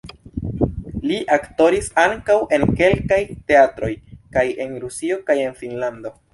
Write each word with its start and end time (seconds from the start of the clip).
Li 1.11 1.19
aktoris 1.35 1.89
ankaŭ 2.05 2.39
en 2.59 2.67
kelkaj 2.81 3.21
teatroj 3.53 3.93
kaj 4.39 4.49
en 4.67 4.77
Rusio 4.87 5.23
kaj 5.33 5.41
en 5.49 5.59
Finnlando. 5.65 6.19